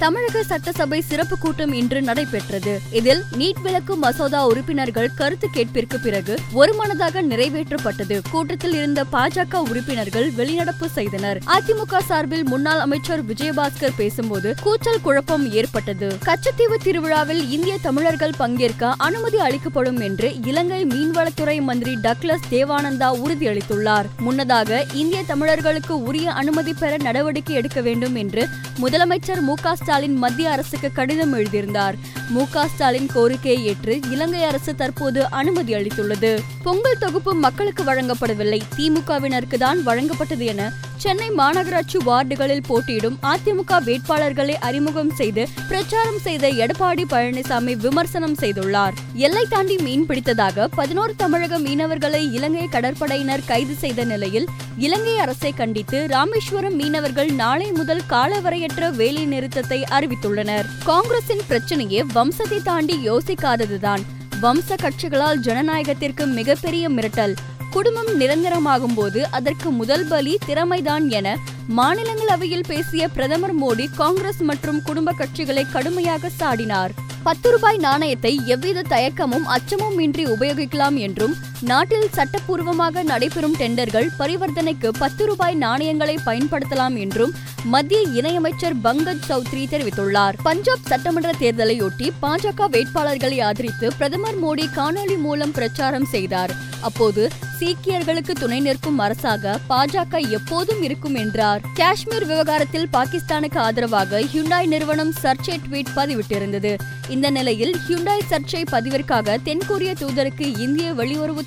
தமிழக 0.00 0.42
சட்டசபை 0.42 1.00
சிறப்பு 1.00 1.38
கூட்டம் 1.38 1.72
இன்று 1.72 2.02
நடைபெற்றது. 2.02 2.80
இதில் 2.90 3.22
நீட் 3.38 3.60
விளக்கு 3.62 3.96
மசோதா 3.96 4.46
உறுப்பினர்கள் 4.46 5.14
கருத்து 5.14 5.48
கேட்பிற்கு 5.52 5.98
பிறகு 5.98 6.38
ஒருமனதாக 6.52 7.22
நிறைவேற்றப்பட்டது. 7.22 8.20
கூட்டத்தில் 8.30 8.74
இருந்த 8.74 9.04
பாஜக 9.12 9.54
உறுப்பினர்கள் 9.54 10.30
வெளிநடப்பு 10.30 10.86
செய்தனர். 10.92 11.38
அதிமுக 11.46 11.98
சார்பில் 11.98 12.44
முன்னாள் 12.44 12.78
அமைச்சர் 12.78 13.24
விஜயபாஸ்கர் 13.24 13.96
பேசும்போது 13.96 14.54
கூச்சல் 14.62 15.00
குழப்பம் 15.00 15.52
ஏற்பட்டது. 15.52 16.08
கச்சத்தீவு 16.24 16.78
திருவிழாவில் 16.82 17.50
இந்திய 17.50 17.76
தமிழர்கள் 17.82 18.34
பங்கேற்க 18.38 18.94
அனுமதி 18.98 19.38
அளிக்கப்படும் 19.38 20.00
என்று 20.00 20.42
இலங்கை 20.44 20.86
மீன்வளத்துறை 20.86 21.62
மந்திரி 21.62 21.96
டக்ளஸ் 21.96 22.48
தேவானந்தா 22.50 23.10
உறுதியளித்துள்ளார். 23.26 24.04
முன்னதாக 24.18 24.86
இந்திய 24.94 25.22
தமிழர்களுக்கு 25.26 26.02
உரிய 26.02 26.30
அனுமதி 26.30 26.72
பெற 26.72 26.96
நடவடிக்கை 26.96 27.56
எடுக்க 27.56 27.80
வேண்டும் 27.80 28.14
என்று 28.14 28.48
முதலமைச்சர் 28.80 29.40
மு 29.40 29.54
ஸ்டாலின் 29.90 30.16
மத்திய 30.16 30.50
அரசுக்கு 30.50 30.92
கடிதம் 30.92 31.32
எழுதியிருந்தார். 31.32 31.94
மு 32.28 32.46
ஸ்டாலின் 32.46 33.08
கோரிக்கையை 33.12 33.66
ஏற்று 33.66 34.00
இலங்கை 34.10 34.42
அரசு 34.42 34.74
தற்போது 34.74 35.30
அனுமதி 35.30 35.72
அளித்துள்ளது. 35.72 36.38
பொங்கல் 36.62 36.98
தொகுப்பு 36.98 37.34
மக்களுக்கு 37.34 37.84
வழங்கப்படவில்லை. 37.84 38.60
திமுகவினருக்கு 38.76 39.58
தான் 39.58 39.86
வழங்கப்பட்டது 39.86 40.44
என 40.44 40.72
சென்னை 41.02 41.30
மாநகராட்சி 41.30 41.98
வார்டுகளில் 42.04 42.66
போட்டியிடும் 42.66 43.18
அதிமுக 43.22 43.78
வேட்பாளர்களை 43.84 44.54
அறிமுகம் 44.60 45.10
செய்து 45.10 45.48
பிரச்சாரம் 45.68 46.18
செய்த 46.18 46.48
எடப்பாடி 46.48 47.04
பழனிசாமி 47.10 47.76
விமர்சனம் 47.76 48.34
செய்துள்ளார். 48.34 48.92
எல்லை 49.14 49.44
தாண்டி 49.48 49.78
மீன் 49.78 50.06
பிடித்ததாக 50.06 50.66
பதினோரு 50.74 51.14
தமிழக 51.16 51.58
மீனவர்களை 51.58 52.32
இலங்கை 52.32 52.68
கடற்படையினர் 52.72 53.44
கைது 53.46 53.74
செய்த 53.74 54.04
நிலையில் 54.04 54.46
இலங்கை 54.76 55.18
அரசை 55.18 55.52
கண்டித்து 55.52 56.06
ராமேஸ்வரம் 56.08 56.74
மீனவர்கள் 56.74 57.30
நாளை 57.30 57.72
முதல் 57.72 58.02
காலவரையற்ற 58.10 58.90
வேலை 58.90 59.24
நிறுத்தத்தை 59.26 59.84
அறிவித்துள்ளனர். 59.90 60.64
காங்கிரசின் 60.84 61.46
பிரச்சனையே 61.48 62.02
வம்சத்தை 62.14 62.62
தாண்டி 62.62 63.10
யோசிக்காததுதான். 63.10 64.04
வம்ச 64.40 64.76
கட்சிகளால் 64.76 65.40
ஜனநாயகத்திற்கு 65.40 66.26
மிகப்பெரிய 66.26 66.88
மிரட்டல். 66.88 67.34
குடும்பம் 67.70 68.20
நிரந்தரமாகும் 68.20 68.94
போது 68.94 69.30
அதற்கு 69.30 69.70
முதல் 69.70 70.06
பலி 70.06 70.38
திறமைதான் 70.46 71.08
என 71.08 71.36
மாநிலங்களவையில் 71.76 72.66
பேசிய 72.66 73.08
பிரதமர் 73.08 73.58
மோடி 73.58 73.86
காங்கிரஸ் 73.94 74.40
மற்றும் 74.40 74.82
குடும்ப 74.82 75.12
கட்சிகளை 75.12 75.64
கடுமையாக 75.72 76.30
சாடினார். 76.40 76.90
பத்து 77.22 77.50
ரூபாய் 77.50 77.76
நாணயத்தை 77.76 78.40
எவ்வித 78.44 78.82
தயக்கமும் 78.88 79.42
அச்சமும் 79.42 79.98
இன்றி 79.98 80.24
உபயோகிக்கலாம் 80.24 80.96
என்றும் 80.96 81.34
நாட்டில் 81.62 82.08
சட்டப்பூர்வமாக 82.16 83.02
நடைபெறும் 83.02 83.56
டெண்டர்கள் 83.58 84.08
பரிவர்த்தனைக்கு 84.18 84.88
பத்து 84.98 85.26
ரூபாய் 85.26 85.54
நாணயங்களை 85.54 86.18
பயன்படுத்தலாம் 86.24 86.98
என்றும் 86.98 87.32
மத்திய 87.64 88.00
இணையமைச்சர் 88.08 88.76
பங்கஜ் 88.84 89.26
சௌத்ரி 89.28 89.64
தெரிவித்துள்ளார். 89.70 90.32
பஞ்சாப் 90.42 90.86
சட்டமன்ற 90.86 91.30
தேர்தலையொட்டி 91.40 92.10
பாஜக 92.22 92.68
வேட்பாளர்களை 92.70 93.42
ஆதரித்து 93.42 93.92
பிரதமர் 93.98 94.44
மோடி 94.44 94.66
காணொலி 94.76 95.18
மூலம் 95.18 95.52
பிரச்சாரம் 95.52 96.04
செய்தார். 96.04 96.54
அப்போது 96.80 97.28
சீக்கியர்களுக்கு 97.58 98.30
துணை 98.30 98.60
நிற்கும் 98.60 98.98
அரசாக 98.98 99.58
பாஜக 99.68 100.28
எப்போதும் 100.28 100.82
இருக்கும் 100.82 101.14
என்றார். 101.14 101.60
காஷ்மீர் 101.74 102.26
விவகாரத்தில் 102.26 102.88
பாகிஸ்தானுக்கு 102.92 103.58
ஆதரவாக 103.58 104.20
ஹியூண்டாய் 104.20 104.66
நிறுவனம் 104.66 105.12
சர்ச்சை 105.22 105.56
ட்வீட் 105.70 105.92
பதிவிட்டிருந்தது. 105.96 106.76
இந்த 107.08 107.30
நிலையில் 107.30 107.76
ஹியூண்டாய் 107.88 108.28
சர்ச்சை 108.30 108.62
பதிவிற்காக 108.70 109.36
தென்கொரிய 109.44 109.94
தூதருக்கு 110.00 110.58
இந்திய 110.58 110.92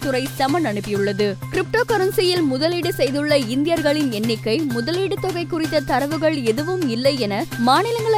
நிதித்துறை 0.04 0.36
சமன் 0.36 0.66
அனுப்பியுள்ளது. 0.66 1.26
கிரிப்டோ 1.52 1.82
கரன்சியில் 1.88 2.44
முதலீடு 2.44 2.94
செய்துள்ள 2.94 3.38
இந்தியர்களின் 3.38 4.12
எண்ணிக்கை 4.12 4.56
முதலீடு 4.58 5.16
தொகை 5.22 5.46
குறித்த 5.46 5.80
தரவுகள் 5.80 6.44
எதுவும் 6.44 6.84
இல்லை 6.90 7.20
என 7.20 7.46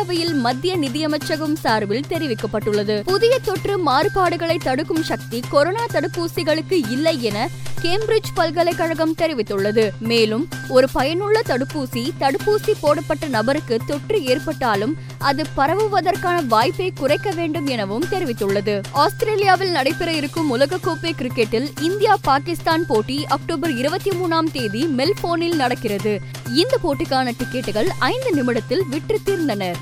மாநிலங்களவையில் 0.05 0.33
மத்திய 0.33 0.73
நிதியமைச்சகம் 0.77 1.55
சார்பில் 1.55 2.09
தெரிவிக்கப்பட்டுள்ளது. 2.09 3.01
புதிய 3.03 3.39
தொற்று 3.39 3.75
மாறுபாடுகளை 3.85 4.57
தடுக்கும் 4.57 5.03
சக்தி 5.03 5.43
கொரோனா 5.49 5.85
தடுப்பூசிகளுக்கு 5.85 6.77
இல்லை 6.89 7.23
என 7.23 7.49
கேம்பிரிட்ஜ் 7.81 8.31
பல்கலைக்கழகம் 8.33 9.15
தெரிவித்துள்ளது. 9.17 9.89
மேலும் 9.99 10.47
ஒரு 10.69 10.87
பயனுள்ள 10.91 11.41
தடுப்பூசி 11.47 12.03
தடுப்பூசி 12.19 12.73
போடப்பட்ட 12.79 13.27
நபருக்கு 13.27 13.79
தொற்று 13.87 14.23
ஏற்பட்டாலும் 14.25 14.93
அது 15.17 15.43
பரவுவதற்கான 15.57 16.37
வாய்ப்பை 16.47 16.91
குறைக்க 16.91 17.31
வேண்டும் 17.31 17.67
எனவும் 17.67 18.05
தெரிவித்துள்ளது. 18.11 18.75
ஆஸ்திரேலியாவில் 18.91 19.71
நடைபெற 19.71 20.11
இருக்கும் 20.11 20.51
உலகக்கோப்பை 20.57 21.13
கிரிக்கெட்டில் 21.21 21.67
இந்தியா 21.81 22.15
பாகிஸ்தான் 22.21 22.85
போட்டி 22.85 23.25
அக்டோபர் 23.25 23.75
இருபத்தி 23.75 24.09
மூணாம் 24.09 24.51
தேதி 24.51 24.83
மெல்போனில் 24.97 25.59
நடக்கிறது. 25.63 26.21
இந்த 26.53 26.77
போட்டிக்கான 26.83 27.33
டிக்கெட்டுகள் 27.41 27.91
ஐந்து 28.13 28.33
நிமிடத்தில் 28.33 28.83
விற்று 28.89 29.19
தீர்ந்தனர் 29.25 29.79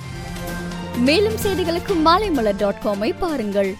மேலும் 0.98 1.38
செய்திகளுக்கு 1.38 1.94
மாலைமலர் 1.96 2.56
டாட் 2.56 2.82
காமை 2.84 3.14
பாருங்கள். 3.20 3.76